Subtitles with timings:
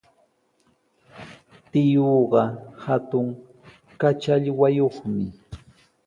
[1.71, 2.41] Tiyuuqa
[2.83, 3.27] hatun
[3.99, 5.25] kachallwayuqmi.